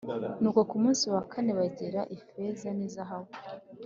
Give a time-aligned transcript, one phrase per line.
[0.41, 3.31] Nuko ku munsi wa kane bagera ifeza n izahabu